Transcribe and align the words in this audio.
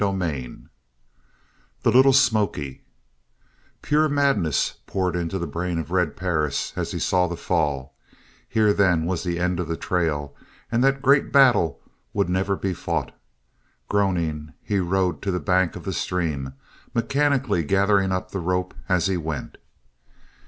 CHAPTER 0.03 0.17
XXV 0.27 0.65
THE 1.83 1.91
LITTLE 1.91 2.13
SMOKY 2.13 2.83
Pure 3.83 4.09
madness 4.09 4.77
poured 4.87 5.15
into 5.15 5.37
the 5.37 5.45
brain 5.45 5.77
of 5.77 5.91
Red 5.91 6.17
Perris 6.17 6.73
as 6.75 6.91
he 6.91 6.97
saw 6.97 7.27
the 7.27 7.37
fall. 7.37 7.93
Here, 8.49 8.73
then 8.73 9.05
was 9.05 9.21
the 9.21 9.37
end 9.37 9.59
of 9.59 9.67
the 9.67 9.77
trail, 9.77 10.33
and 10.71 10.83
that 10.83 11.03
great 11.03 11.31
battle 11.31 11.79
would 12.13 12.29
never 12.29 12.55
be 12.55 12.73
fought. 12.73 13.15
Groaning 13.89 14.53
he 14.63 14.79
rode 14.79 15.21
to 15.21 15.29
the 15.29 15.39
bank 15.39 15.75
of 15.75 15.83
the 15.83 15.93
stream, 15.93 16.53
mechanically 16.95 17.63
gathering 17.63 18.11
up 18.11 18.31
the 18.31 18.39
rope 18.39 18.73
as 18.89 19.05
he 19.05 19.17
went. 19.17 19.59